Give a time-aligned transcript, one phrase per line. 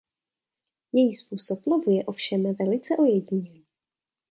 [0.93, 3.65] Její způsob lovu je ovšem velice ojedinělý.